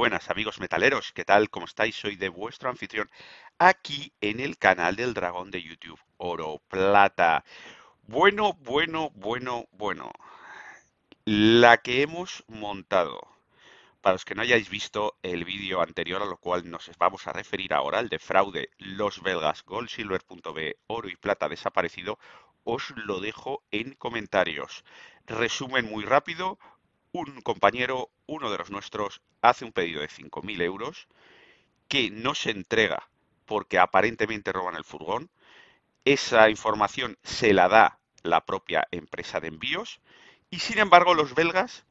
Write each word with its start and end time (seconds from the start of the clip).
buenas 0.00 0.30
amigos 0.30 0.60
metaleros, 0.60 1.12
¿qué 1.12 1.26
tal? 1.26 1.50
¿Cómo 1.50 1.66
estáis? 1.66 1.94
Soy 1.94 2.16
de 2.16 2.30
vuestro 2.30 2.70
anfitrión 2.70 3.10
aquí 3.58 4.14
en 4.22 4.40
el 4.40 4.56
canal 4.56 4.96
del 4.96 5.12
dragón 5.12 5.50
de 5.50 5.62
YouTube, 5.62 6.00
Oro 6.16 6.62
Plata. 6.68 7.44
Bueno, 8.04 8.54
bueno, 8.62 9.10
bueno, 9.14 9.66
bueno. 9.72 10.10
La 11.26 11.76
que 11.82 12.00
hemos 12.00 12.44
montado. 12.48 13.20
Para 14.00 14.14
los 14.14 14.24
que 14.24 14.34
no 14.34 14.40
hayáis 14.40 14.70
visto 14.70 15.18
el 15.22 15.44
vídeo 15.44 15.82
anterior 15.82 16.22
a 16.22 16.24
lo 16.24 16.38
cual 16.38 16.70
nos 16.70 16.90
vamos 16.98 17.26
a 17.26 17.34
referir 17.34 17.74
ahora, 17.74 18.00
el 18.00 18.08
de 18.08 18.18
fraude, 18.18 18.70
los 18.78 19.22
belgas, 19.22 19.62
goldsilver.b, 19.66 20.78
oro 20.86 21.10
y 21.10 21.16
plata 21.16 21.46
desaparecido, 21.46 22.18
os 22.64 22.94
lo 22.96 23.20
dejo 23.20 23.64
en 23.70 23.92
comentarios. 23.96 24.82
Resumen 25.26 25.90
muy 25.90 26.04
rápido, 26.04 26.58
un 27.12 27.40
compañero, 27.42 28.10
uno 28.26 28.50
de 28.50 28.58
los 28.58 28.70
nuestros, 28.70 29.22
hace 29.40 29.64
un 29.64 29.72
pedido 29.72 30.00
de 30.00 30.08
5.000 30.08 30.62
euros 30.62 31.08
que 31.88 32.10
no 32.10 32.34
se 32.34 32.50
entrega 32.50 33.10
porque 33.46 33.78
aparentemente 33.78 34.52
roban 34.52 34.76
el 34.76 34.84
furgón. 34.84 35.30
Esa 36.04 36.48
información 36.50 37.18
se 37.22 37.52
la 37.52 37.68
da 37.68 37.98
la 38.22 38.44
propia 38.46 38.86
empresa 38.90 39.40
de 39.40 39.48
envíos 39.48 40.00
y 40.50 40.60
sin 40.60 40.78
embargo 40.78 41.14
los 41.14 41.34
belgas 41.34 41.84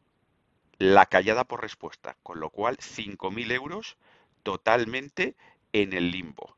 la 0.78 1.06
callada 1.08 1.44
por 1.44 1.62
respuesta, 1.62 2.16
con 2.24 2.40
lo 2.40 2.50
cual 2.50 2.78
5.000 2.78 3.52
euros 3.52 3.98
totalmente 4.44 5.36
en 5.74 5.94
el 5.94 6.12
limbo. 6.12 6.56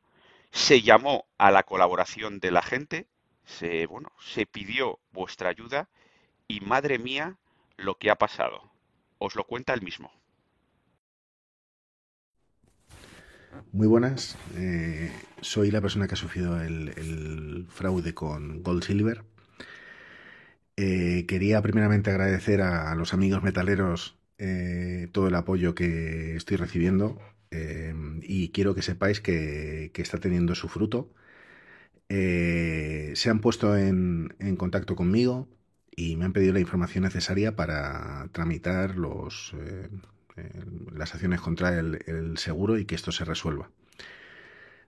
Se 0.52 0.82
llamó 0.82 1.26
a 1.38 1.50
la 1.50 1.64
colaboración 1.64 2.38
de 2.38 2.52
la 2.52 2.62
gente, 2.62 3.08
se, 3.44 3.86
bueno, 3.86 4.12
se 4.20 4.46
pidió 4.46 5.00
vuestra 5.10 5.48
ayuda 5.48 5.88
y 6.46 6.60
madre 6.60 6.98
mía, 6.98 7.36
lo 7.82 7.98
que 7.98 8.10
ha 8.10 8.16
pasado. 8.16 8.70
Os 9.18 9.36
lo 9.36 9.44
cuenta 9.44 9.74
él 9.74 9.82
mismo. 9.82 10.10
Muy 13.72 13.86
buenas, 13.86 14.38
eh, 14.56 15.10
soy 15.40 15.70
la 15.70 15.80
persona 15.80 16.06
que 16.06 16.14
ha 16.14 16.16
sufrido 16.16 16.60
el, 16.60 17.66
fraude 17.68 18.14
con 18.14 18.62
Gold 18.62 18.82
Silver. 18.82 19.24
Eh, 20.76 21.26
quería 21.26 21.60
primeramente 21.62 22.10
agradecer 22.10 22.62
a, 22.62 22.94
los 22.94 23.12
amigos 23.12 23.42
metaleros 23.42 24.18
eh, 24.38 25.08
todo 25.12 25.28
el 25.28 25.34
apoyo 25.34 25.74
que 25.74 26.36
estoy 26.36 26.56
recibiendo 26.56 27.20
y 28.22 28.50
quiero 28.52 28.74
que 28.74 28.80
sepáis 28.80 29.20
que, 29.20 29.92
está 29.94 30.18
teniendo 30.18 30.54
su 30.54 30.68
fruto. 30.68 31.12
se 32.08 33.30
han 33.30 33.40
puesto 33.40 33.76
en 33.76 34.56
contacto 34.56 34.96
conmigo, 34.96 35.48
y 35.94 36.16
me 36.16 36.24
han 36.24 36.32
pedido 36.32 36.54
la 36.54 36.60
información 36.60 37.04
necesaria 37.04 37.54
para 37.54 38.28
tramitar 38.32 38.96
los, 38.96 39.54
eh, 39.58 39.88
eh, 40.36 40.64
las 40.92 41.14
acciones 41.14 41.40
contra 41.40 41.78
el, 41.78 42.36
seguro 42.38 42.78
y 42.78 42.84
que 42.84 42.94
esto 42.94 43.12
se 43.12 43.24
resuelva. 43.24 43.70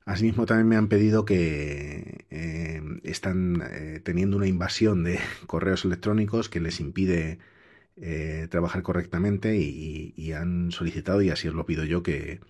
Asimismo, 0.07 0.45
también 0.45 0.69
me 0.69 0.77
han 0.77 0.89
pedido 0.89 1.25
que 1.25 2.27
eh, 2.31 2.83
están 3.05 3.63
teniendo 4.03 4.37
una 4.37 4.47
invasión 4.47 5.03
de 5.03 5.19
correos 5.47 5.85
electrónicos 5.85 6.49
que 6.49 6.61
les 6.61 6.81
impide 6.81 7.39
trabajar 8.51 8.83
correctamente 8.83 9.57
y, 9.57 10.33
han 10.33 10.73
solicitado, 10.73 11.23
y 11.23 11.31
así 11.31 11.49
os 11.49 11.55
lo 11.55 11.65
pido 11.65 11.85
yo, 11.85 12.03
que, 12.03 12.41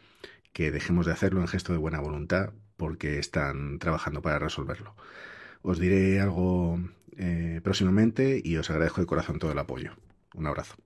que 0.52 0.70
dejemos 0.70 1.06
de 1.06 1.12
hacerlo 1.12 1.40
en 1.42 1.48
gesto 1.48 1.72
de 1.72 1.78
buena 1.78 2.00
voluntad 2.00 2.54
porque 2.76 3.18
están 3.18 3.78
trabajando 3.78 4.22
para 4.22 4.38
resolverlo. 4.38 4.96
Os 5.62 5.78
diré 5.78 6.20
algo 6.20 6.78
eh, 7.18 7.60
próximamente 7.62 8.40
y 8.42 8.56
os 8.56 8.70
agradezco 8.70 9.00
de 9.00 9.06
corazón 9.06 9.38
todo 9.38 9.52
el 9.52 9.58
apoyo. 9.58 9.92
Un 10.34 10.46
abrazo. 10.46 10.76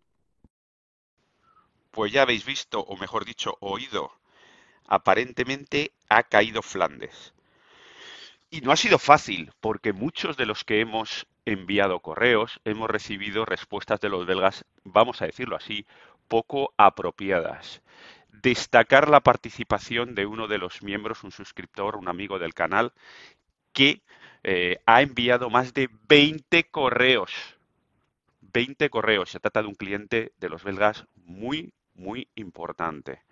Pues 1.91 2.13
ya 2.13 2.23
habéis 2.23 2.45
visto, 2.45 2.81
o 2.81 2.97
mejor 2.97 3.25
dicho, 3.25 3.57
oído, 3.61 4.13
aparentemente 4.87 5.93
ha 6.09 6.23
caído 6.23 6.63
Flandes. 6.63 7.35
Y 8.51 8.61
no 8.63 8.73
ha 8.73 8.77
sido 8.77 8.99
fácil, 8.99 9.53
porque 9.61 9.93
muchos 9.93 10.37
de 10.37 10.47
los 10.47 10.65
que 10.65 10.81
hemos 10.81 11.27
enviado 11.45 12.01
correos 12.01 12.61
hemos 12.65 12.89
recibido 12.89 13.45
respuestas 13.45 14.01
de 14.01 14.09
los 14.09 14.27
belgas, 14.27 14.65
vamos 14.85 15.21
a 15.21 15.27
decirlo 15.27 15.57
así, 15.57 15.87
poco 16.29 16.73
apropiadas. 16.77 17.83
Destacar 18.31 19.09
la 19.09 19.21
participación 19.21 20.15
de 20.15 20.27
uno 20.27 20.47
de 20.47 20.59
los 20.59 20.83
miembros, 20.83 21.25
un 21.25 21.33
suscriptor, 21.33 21.97
un 21.97 22.09
amigo 22.09 22.39
del 22.39 22.55
canal, 22.55 22.93
que 23.73 24.03
eh, 24.43 24.81
ha 24.87 25.03
enviado 25.03 25.51
más 25.51 25.75
de 25.75 25.89
20 26.09 26.65
correos. 26.71 27.33
20 28.41 28.91
correos. 28.91 29.31
Se 29.31 29.41
trata 29.41 29.63
de 29.63 29.69
un 29.69 29.75
cliente 29.75 30.33
de 30.39 30.49
los 30.49 30.65
belgas 30.65 31.07
muy, 31.17 31.73
muy 31.95 32.29
importante. 32.35 33.23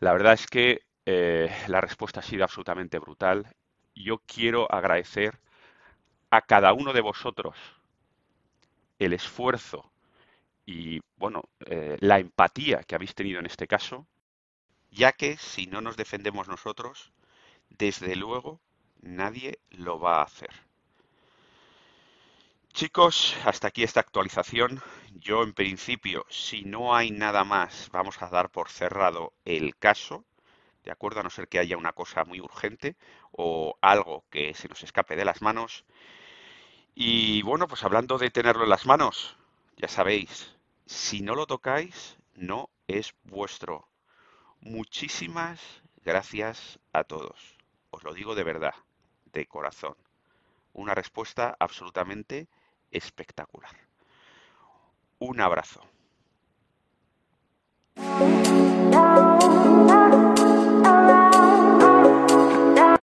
La 0.00 0.12
verdad 0.12 0.34
es 0.34 0.46
que 0.46 0.82
eh, 1.06 1.50
la 1.66 1.80
respuesta 1.80 2.20
ha 2.20 2.22
sido 2.22 2.44
absolutamente 2.44 2.98
brutal. 2.98 3.54
Yo 3.94 4.22
quiero 4.26 4.70
agradecer 4.72 5.38
a 6.30 6.42
cada 6.42 6.72
uno 6.72 6.92
de 6.92 7.00
vosotros 7.00 7.56
el 8.98 9.12
esfuerzo 9.12 9.90
y, 10.66 11.00
bueno, 11.16 11.44
eh, 11.66 11.96
la 12.00 12.18
empatía 12.18 12.82
que 12.84 12.94
habéis 12.94 13.14
tenido 13.14 13.40
en 13.40 13.46
este 13.46 13.66
caso, 13.66 14.06
ya 14.90 15.12
que 15.12 15.36
si 15.38 15.66
no 15.66 15.80
nos 15.80 15.96
defendemos 15.96 16.48
nosotros, 16.48 17.12
desde 17.70 18.16
luego 18.16 18.60
nadie 19.02 19.58
lo 19.70 19.98
va 19.98 20.20
a 20.20 20.24
hacer. 20.24 20.68
Chicos, 22.72 23.36
hasta 23.44 23.68
aquí 23.68 23.82
esta 23.82 24.00
actualización. 24.00 24.80
Yo 25.14 25.42
en 25.42 25.52
principio, 25.52 26.24
si 26.28 26.62
no 26.62 26.94
hay 26.94 27.10
nada 27.10 27.42
más, 27.42 27.88
vamos 27.92 28.22
a 28.22 28.28
dar 28.28 28.50
por 28.50 28.68
cerrado 28.68 29.32
el 29.44 29.76
caso, 29.76 30.24
¿de 30.84 30.92
acuerdo? 30.92 31.20
A 31.20 31.22
no 31.24 31.30
ser 31.30 31.48
que 31.48 31.58
haya 31.58 31.76
una 31.76 31.92
cosa 31.92 32.24
muy 32.24 32.40
urgente 32.40 32.96
o 33.32 33.76
algo 33.80 34.24
que 34.30 34.54
se 34.54 34.68
nos 34.68 34.84
escape 34.84 35.16
de 35.16 35.24
las 35.24 35.42
manos. 35.42 35.84
Y 36.94 37.42
bueno, 37.42 37.66
pues 37.66 37.82
hablando 37.82 38.16
de 38.16 38.30
tenerlo 38.30 38.62
en 38.62 38.70
las 38.70 38.86
manos, 38.86 39.36
ya 39.76 39.88
sabéis, 39.88 40.54
si 40.86 41.20
no 41.20 41.34
lo 41.34 41.46
tocáis, 41.46 42.16
no 42.36 42.70
es 42.86 43.14
vuestro. 43.24 43.88
Muchísimas 44.60 45.60
gracias 46.04 46.78
a 46.92 47.02
todos. 47.04 47.56
Os 47.90 48.04
lo 48.04 48.14
digo 48.14 48.36
de 48.36 48.44
verdad 48.44 48.74
de 49.32 49.46
corazón. 49.46 49.96
Una 50.72 50.94
respuesta 50.94 51.56
absolutamente 51.58 52.48
espectacular. 52.90 53.76
Un 55.18 55.40
abrazo. 55.40 55.82